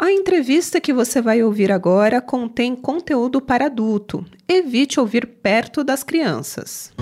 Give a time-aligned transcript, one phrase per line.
[0.00, 4.24] A entrevista que você vai ouvir agora contém conteúdo para adulto.
[4.48, 6.92] Evite ouvir perto das crianças.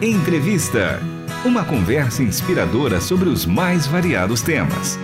[0.00, 0.98] Entrevista.
[1.44, 4.98] Uma conversa inspiradora sobre os mais variados temas.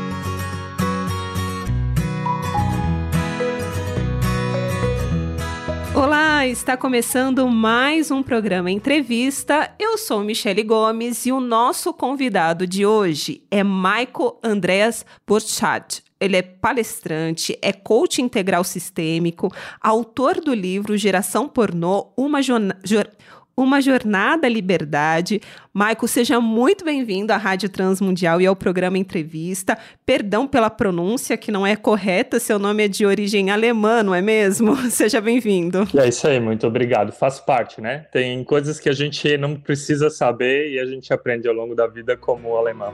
[6.47, 9.73] Está começando mais um programa Entrevista.
[9.79, 16.03] Eu sou Michele Gomes e o nosso convidado de hoje é Michael Andreas Borchardt.
[16.21, 22.81] Ele é palestrante, é coach integral sistêmico, autor do livro Geração Pornô, uma jornada
[23.57, 25.41] uma jornada à liberdade.
[25.73, 29.79] Maico, seja muito bem-vindo à Rádio Transmundial e ao programa Entrevista.
[30.05, 34.21] Perdão pela pronúncia, que não é correta, seu nome é de origem alemã, não é
[34.21, 34.77] mesmo?
[34.91, 35.87] Seja bem-vindo.
[35.97, 37.13] É isso aí, muito obrigado.
[37.13, 38.07] Faz parte, né?
[38.13, 41.87] Tem coisas que a gente não precisa saber e a gente aprende ao longo da
[41.87, 42.93] vida como alemão.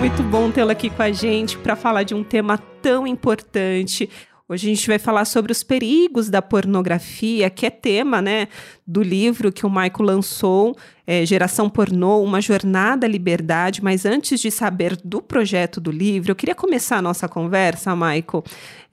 [0.00, 4.08] Muito bom tê-lo aqui com a gente para falar de um tema tão importante.
[4.50, 8.48] Hoje a gente vai falar sobre os perigos da pornografia, que é tema né,
[8.84, 10.76] do livro que o Michael lançou,
[11.06, 13.80] é, Geração Pornô, Uma Jornada à Liberdade.
[13.80, 18.42] Mas antes de saber do projeto do livro, eu queria começar a nossa conversa, Michael.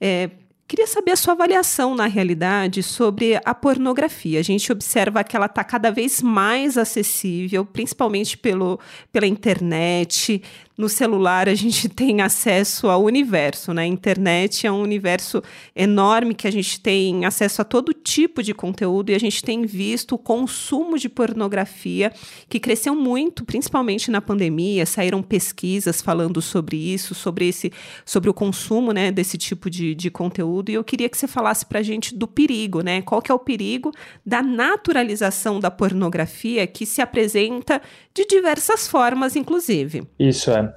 [0.00, 0.30] É,
[0.68, 4.38] Queria saber a sua avaliação, na realidade, sobre a pornografia.
[4.38, 8.78] A gente observa que ela está cada vez mais acessível, principalmente pelo,
[9.10, 10.42] pela internet,
[10.78, 13.82] no celular a gente tem acesso ao universo, né?
[13.82, 15.42] A internet é um universo
[15.74, 19.66] enorme que a gente tem acesso a todo tipo de conteúdo e a gente tem
[19.66, 22.12] visto o consumo de pornografia
[22.48, 24.86] que cresceu muito, principalmente na pandemia.
[24.86, 27.72] Saíram pesquisas falando sobre isso, sobre esse,
[28.06, 30.70] sobre o consumo, né, desse tipo de, de conteúdo.
[30.70, 33.02] E eu queria que você falasse para a gente do perigo, né?
[33.02, 33.90] Qual que é o perigo
[34.24, 37.82] da naturalização da pornografia que se apresenta
[38.18, 40.02] de diversas formas, inclusive.
[40.18, 40.67] Isso é.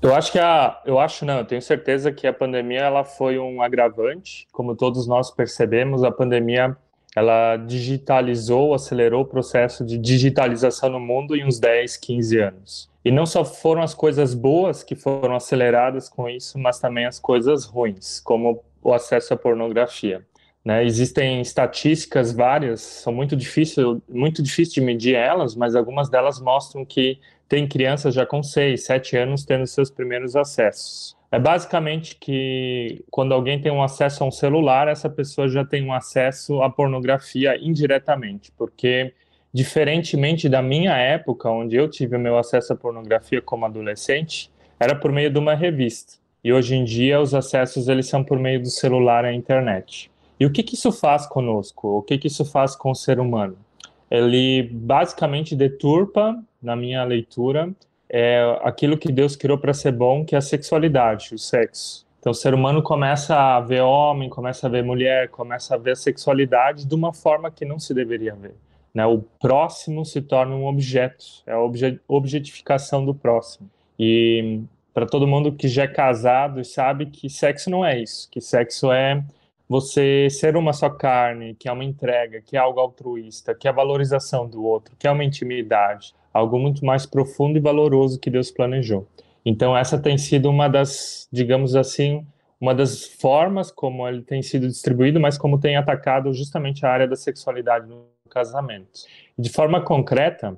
[0.00, 3.38] Eu acho que a, eu acho não, eu tenho certeza que a pandemia ela foi
[3.38, 6.76] um agravante, como todos nós percebemos, a pandemia
[7.14, 12.90] ela digitalizou, acelerou o processo de digitalização no mundo em uns 10, 15 anos.
[13.04, 17.18] E não só foram as coisas boas que foram aceleradas com isso, mas também as
[17.18, 20.24] coisas ruins, como o acesso à pornografia.
[20.64, 20.84] Né?
[20.84, 26.84] Existem estatísticas várias, são muito difícil, muito difícil de medir elas, mas algumas delas mostram
[26.84, 27.18] que
[27.52, 31.14] tem crianças já com 6, 7 anos tendo seus primeiros acessos.
[31.30, 35.84] É basicamente que quando alguém tem um acesso a um celular, essa pessoa já tem
[35.84, 39.12] um acesso à pornografia indiretamente, porque
[39.52, 44.94] diferentemente da minha época, onde eu tive o meu acesso à pornografia como adolescente, era
[44.94, 46.14] por meio de uma revista.
[46.42, 50.10] E hoje em dia os acessos eles são por meio do celular e internet.
[50.40, 51.98] E o que, que isso faz conosco?
[51.98, 53.58] O que, que isso faz com o ser humano?
[54.10, 57.72] Ele basicamente deturpa, na minha leitura,
[58.08, 62.06] é aquilo que Deus criou para ser bom, que é a sexualidade, o sexo.
[62.20, 65.92] Então, o ser humano começa a ver homem, começa a ver mulher, começa a ver
[65.92, 68.54] a sexualidade de uma forma que não se deveria ver.
[68.94, 69.04] Né?
[69.06, 71.58] O próximo se torna um objeto, é a
[72.06, 73.68] objetificação do próximo.
[73.98, 74.60] E
[74.92, 78.92] para todo mundo que já é casado sabe que sexo não é isso, que sexo
[78.92, 79.22] é
[79.68, 83.70] você ser uma só carne, que é uma entrega, que é algo altruísta, que é
[83.70, 88.30] a valorização do outro, que é uma intimidade, algo muito mais profundo e valoroso que
[88.30, 89.06] Deus planejou.
[89.44, 92.26] Então essa tem sido uma das, digamos assim,
[92.60, 97.08] uma das formas como ele tem sido distribuído, mas como tem atacado justamente a área
[97.08, 98.88] da sexualidade no casamento.
[99.36, 100.56] De forma concreta,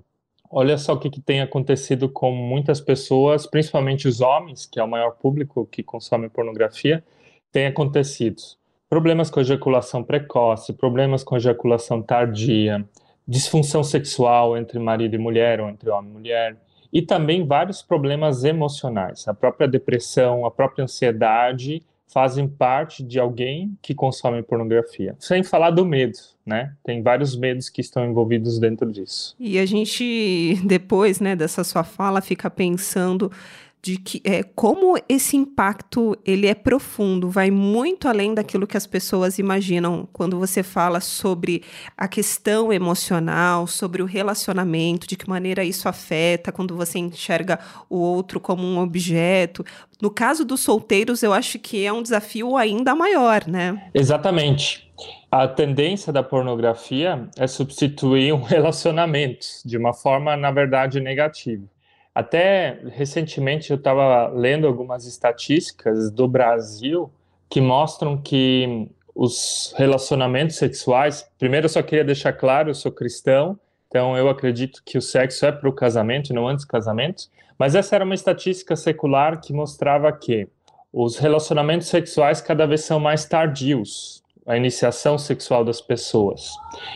[0.51, 4.85] olha só o que, que tem acontecido com muitas pessoas, principalmente os homens, que é
[4.85, 7.03] o maior público que consome pornografia,
[7.51, 8.43] tem acontecido
[8.89, 12.85] problemas com ejaculação precoce, problemas com ejaculação tardia,
[13.27, 16.57] disfunção sexual entre marido e mulher ou entre homem e mulher,
[16.93, 19.27] e também vários problemas emocionais.
[19.27, 25.17] A própria depressão, a própria ansiedade fazem parte de alguém que consome pornografia.
[25.19, 26.73] Sem falar do medo, né?
[26.85, 29.35] Tem vários medos que estão envolvidos dentro disso.
[29.41, 33.33] E a gente, depois, né, dessa sua fala, fica pensando
[33.85, 38.87] de que é, como esse impacto ele é profundo, vai muito além daquilo que as
[38.87, 41.63] pessoas imaginam quando você fala sobre
[41.95, 47.59] a questão emocional, sobre o relacionamento, de que maneira isso afeta quando você enxerga
[47.91, 49.63] o outro como um objeto.
[50.01, 53.91] No caso dos solteiros, eu acho que é um desafio ainda maior, né?
[53.93, 54.91] Exatamente.
[55.31, 61.74] A tendência da pornografia é substituir um relacionamento de uma forma, na verdade, negativa.
[62.15, 67.11] Até recentemente eu estava lendo algumas estatísticas do Brasil
[67.51, 71.29] que mostram que os relacionamentos sexuais.
[71.39, 73.59] Primeiro, eu só queria deixar claro: eu sou cristão,
[73.89, 77.25] Então, eu acredito que o sexo é para o casamento não antes do casamento.
[77.57, 80.49] Mas essa era uma estatística secular que mostrava que
[80.93, 86.51] os relacionamentos sexuais cada vez são mais tardios, a iniciação sexual das pessoas.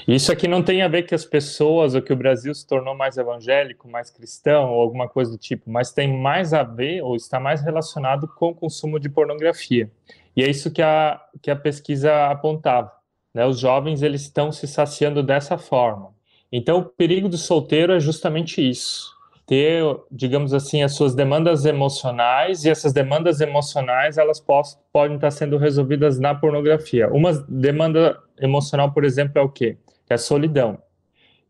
[0.06, 2.94] Isso aqui não tem a ver que as pessoas ou que o Brasil se tornou
[2.94, 7.16] mais evangélico, mais cristão ou alguma coisa do tipo, mas tem mais a ver ou
[7.16, 9.90] está mais relacionado com o consumo de pornografia.
[10.36, 12.92] E é isso que a, que a pesquisa apontava.
[13.32, 13.46] Né?
[13.46, 16.14] Os jovens eles estão se saciando dessa forma.
[16.50, 19.17] Então, o perigo do solteiro é justamente isso
[19.48, 24.44] ter, digamos assim, as suas demandas emocionais e essas demandas emocionais elas
[24.92, 27.08] podem estar sendo resolvidas na pornografia.
[27.08, 29.78] Uma demanda emocional, por exemplo, é o quê?
[30.10, 30.78] É a solidão.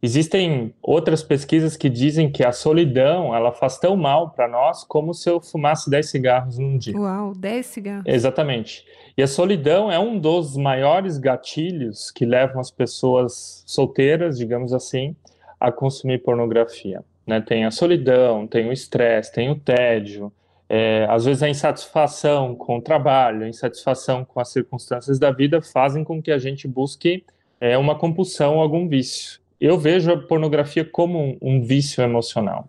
[0.00, 5.12] Existem outras pesquisas que dizem que a solidão ela faz tão mal para nós como
[5.12, 6.96] se eu fumasse 10 cigarros num dia.
[6.96, 8.04] Uau, 10 cigarros.
[8.06, 8.86] Exatamente.
[9.16, 15.16] E a solidão é um dos maiores gatilhos que levam as pessoas solteiras, digamos assim,
[15.58, 17.02] a consumir pornografia.
[17.28, 17.42] Né?
[17.42, 20.32] Tem a solidão, tem o estresse, tem o tédio,
[20.66, 25.60] é, às vezes a insatisfação com o trabalho, a insatisfação com as circunstâncias da vida
[25.60, 27.24] fazem com que a gente busque
[27.60, 29.40] é, uma compulsão algum vício.
[29.60, 32.66] Eu vejo a pornografia como um, um vício emocional.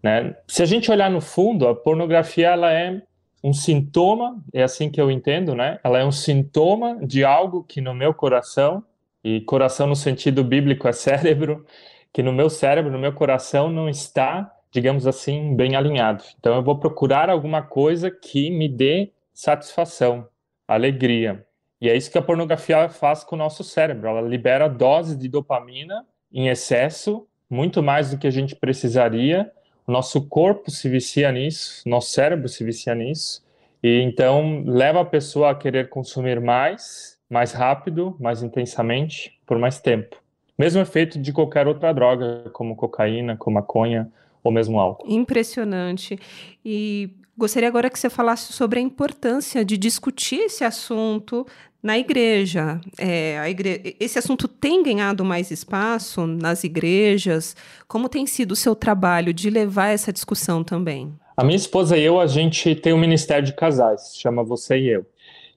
[0.00, 0.36] Né?
[0.46, 3.02] Se a gente olhar no fundo, a pornografia ela é
[3.42, 5.78] um sintoma, é assim que eu entendo, né?
[5.82, 8.84] Ela é um sintoma de algo que no meu coração,
[9.24, 11.64] e coração no sentido bíblico é cérebro,
[12.12, 16.24] que no meu cérebro, no meu coração não está, digamos assim, bem alinhado.
[16.38, 20.26] Então eu vou procurar alguma coisa que me dê satisfação,
[20.66, 21.46] alegria.
[21.80, 24.08] E é isso que a pornografia faz com o nosso cérebro.
[24.08, 29.50] Ela libera doses de dopamina em excesso, muito mais do que a gente precisaria.
[29.86, 33.42] O nosso corpo se vicia nisso, nosso cérebro se vicia nisso.
[33.82, 39.80] E então leva a pessoa a querer consumir mais, mais rápido, mais intensamente, por mais
[39.80, 40.22] tempo.
[40.60, 44.12] Mesmo efeito de qualquer outra droga, como cocaína, como maconha
[44.44, 45.10] ou mesmo álcool.
[45.10, 46.18] Impressionante.
[46.62, 51.46] E gostaria agora que você falasse sobre a importância de discutir esse assunto
[51.82, 52.78] na igreja.
[52.98, 53.96] É, igre...
[53.98, 57.56] Esse assunto tem ganhado mais espaço nas igrejas?
[57.88, 61.10] Como tem sido o seu trabalho de levar essa discussão também?
[61.38, 64.88] A minha esposa e eu, a gente tem um ministério de casais, chama Você e
[64.88, 65.06] Eu.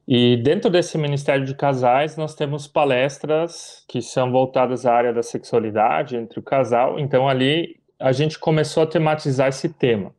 [0.07, 5.23] E dentro desse Ministério de Casais, nós temos palestras que são voltadas à área da
[5.23, 6.99] sexualidade entre o casal.
[6.99, 10.13] Então, ali a gente começou a tematizar esse tema.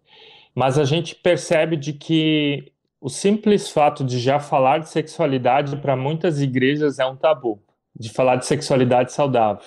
[0.55, 5.95] Mas a gente percebe de que o simples fato de já falar de sexualidade para
[5.95, 7.61] muitas igrejas é um tabu,
[7.95, 9.67] de falar de sexualidade saudável.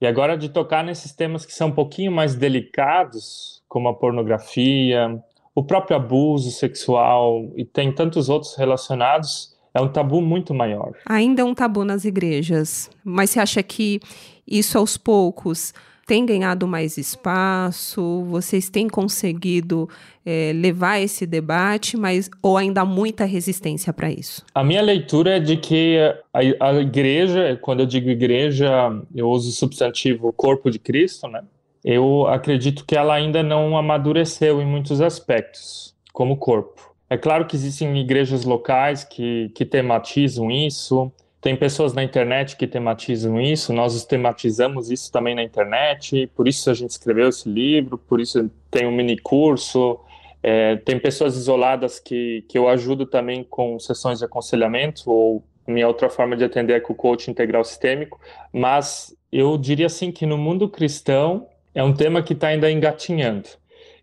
[0.00, 5.22] E agora de tocar nesses temas que são um pouquinho mais delicados, como a pornografia,
[5.54, 10.92] o próprio abuso sexual e tem tantos outros relacionados, é um tabu muito maior.
[11.06, 14.00] Ainda é um tabu nas igrejas, mas você acha que
[14.46, 15.74] isso aos poucos
[16.08, 18.24] tem ganhado mais espaço?
[18.24, 19.86] Vocês têm conseguido
[20.24, 24.42] é, levar esse debate, mas ou ainda há muita resistência para isso?
[24.54, 25.98] A minha leitura é de que
[26.32, 28.70] a, a, igreja, quando eu digo igreja,
[29.14, 31.42] eu uso o substantivo corpo de Cristo, né?
[31.84, 36.87] Eu acredito que ela ainda não amadureceu em muitos aspectos como corpo.
[37.10, 41.10] É claro que existem igrejas locais que, que tematizam isso,
[41.40, 46.68] tem pessoas na internet que tematizam isso, nós tematizamos isso também na internet, por isso
[46.68, 49.98] a gente escreveu esse livro, por isso tem um mini curso,
[50.42, 55.86] é, tem pessoas isoladas que, que eu ajudo também com sessões de aconselhamento, ou minha
[55.86, 58.20] outra forma de atender é com o coach integral sistêmico,
[58.52, 63.48] mas eu diria assim que no mundo cristão é um tema que está ainda engatinhando.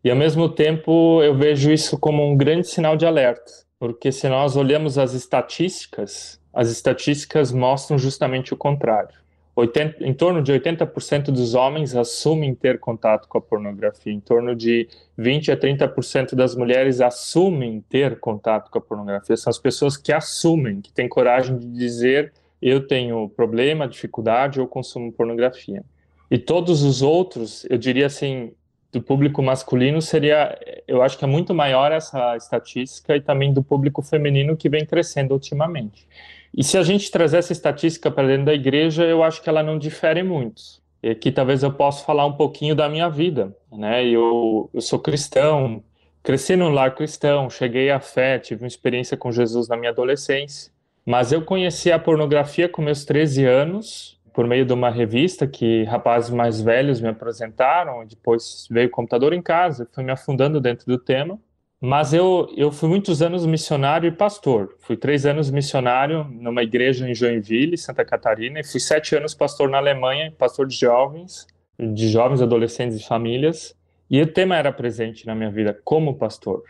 [0.05, 4.29] E ao mesmo tempo eu vejo isso como um grande sinal de alerta, porque se
[4.29, 9.15] nós olhamos as estatísticas, as estatísticas mostram justamente o contrário.
[9.55, 14.55] 80, em torno de 80% dos homens assumem ter contato com a pornografia, em torno
[14.55, 19.35] de 20 a 30% das mulheres assumem ter contato com a pornografia.
[19.35, 22.31] São as pessoas que assumem, que têm coragem de dizer
[22.61, 25.83] eu tenho problema, dificuldade ou consumo pornografia.
[26.29, 28.51] E todos os outros, eu diria assim,
[28.95, 33.61] do público masculino seria, eu acho que é muito maior essa estatística e também do
[33.61, 36.07] público feminino que vem crescendo ultimamente.
[36.55, 39.61] E se a gente trazer essa estatística para dentro da igreja, eu acho que ela
[39.61, 40.61] não difere muito.
[41.03, 44.05] E aqui talvez eu possa falar um pouquinho da minha vida, né?
[44.05, 45.83] Eu, eu sou cristão,
[46.23, 50.71] cresci num lar cristão, cheguei à fé, tive uma experiência com Jesus na minha adolescência,
[51.05, 55.85] mas eu conheci a pornografia com meus 13 anos por meio de uma revista que
[55.85, 60.85] rapazes mais velhos me apresentaram, depois veio o computador em casa, fui me afundando dentro
[60.85, 61.39] do tema.
[61.79, 64.75] Mas eu, eu fui muitos anos missionário e pastor.
[64.79, 69.69] Fui três anos missionário numa igreja em Joinville, Santa Catarina, e fui sete anos pastor
[69.69, 71.47] na Alemanha, pastor de jovens.
[71.77, 73.75] de jovens, adolescentes e famílias,
[74.09, 76.63] e o tema era presente na minha vida como pastor.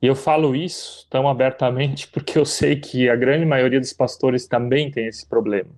[0.00, 4.46] E eu falo isso tão abertamente porque eu sei que a grande maioria dos pastores
[4.46, 5.70] também tem esse problema.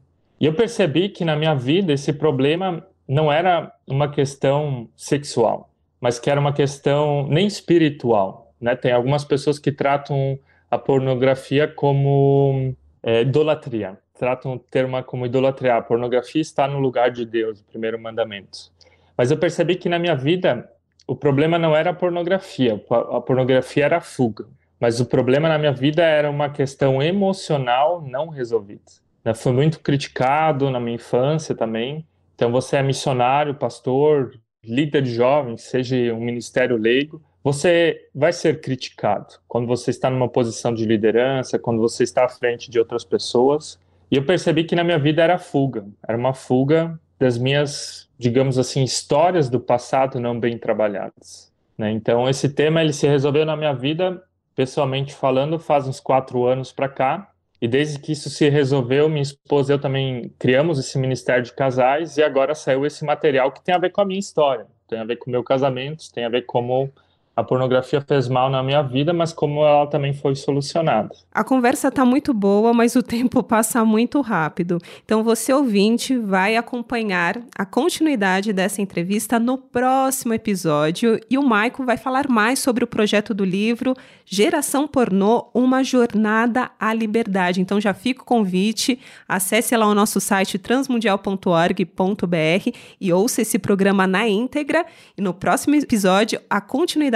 [0.42, 5.70] E eu percebi que na minha vida esse problema não era uma questão sexual,
[6.00, 8.52] mas que era uma questão nem espiritual.
[8.60, 8.74] Né?
[8.74, 10.36] Tem algumas pessoas que tratam
[10.68, 15.76] a pornografia como é, idolatria, tratam o termo como idolatria.
[15.76, 18.72] A pornografia está no lugar de Deus, o primeiro mandamento.
[19.16, 20.68] Mas eu percebi que na minha vida
[21.06, 24.46] o problema não era a pornografia, a pornografia era a fuga.
[24.80, 29.01] Mas o problema na minha vida era uma questão emocional não resolvida.
[29.24, 29.34] Né?
[29.34, 32.06] Foi muito criticado na minha infância também.
[32.34, 34.32] Então, você é missionário, pastor,
[34.64, 40.28] líder de jovens, seja um ministério leigo, você vai ser criticado quando você está numa
[40.28, 43.78] posição de liderança, quando você está à frente de outras pessoas.
[44.10, 48.58] E eu percebi que na minha vida era fuga, era uma fuga das minhas, digamos
[48.58, 51.52] assim, histórias do passado não bem trabalhadas.
[51.76, 51.90] Né?
[51.90, 54.22] Então esse tema ele se resolveu na minha vida,
[54.54, 57.31] pessoalmente falando, faz uns quatro anos para cá.
[57.62, 61.52] E desde que isso se resolveu, minha esposa e eu também criamos esse ministério de
[61.52, 64.98] casais e agora saiu esse material que tem a ver com a minha história, tem
[64.98, 66.92] a ver com o meu casamento, tem a ver como
[67.34, 71.10] a pornografia fez mal na minha vida, mas como ela também foi solucionada.
[71.32, 74.78] A conversa está muito boa, mas o tempo passa muito rápido.
[75.04, 81.84] Então você ouvinte vai acompanhar a continuidade dessa entrevista no próximo episódio e o Maico
[81.84, 83.94] vai falar mais sobre o projeto do livro
[84.26, 87.60] Geração Pornô, uma jornada à liberdade.
[87.60, 94.06] Então já fica o convite, acesse lá o nosso site transmundial.org.br e ouça esse programa
[94.06, 94.84] na íntegra
[95.16, 96.60] e no próximo episódio a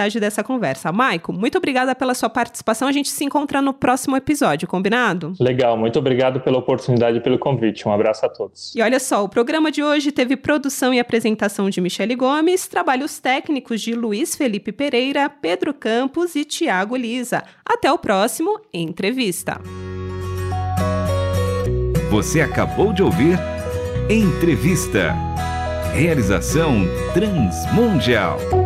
[0.06, 0.92] continuidade dessa conversa.
[0.92, 2.88] Maico, muito obrigada pela sua participação.
[2.88, 5.34] A gente se encontra no próximo episódio, combinado?
[5.40, 7.86] Legal, muito obrigado pela oportunidade e pelo convite.
[7.86, 8.75] Um abraço a todos.
[8.75, 13.18] E olha só, o programa de hoje teve produção e apresentação de Michele Gomes, trabalhos
[13.18, 17.42] técnicos de Luiz Felipe Pereira, Pedro Campos e Tiago Lisa.
[17.64, 19.60] Até o próximo Entrevista.
[22.10, 23.38] Você acabou de ouvir
[24.08, 25.14] Entrevista.
[25.92, 26.84] Realização
[27.14, 28.65] Transmundial.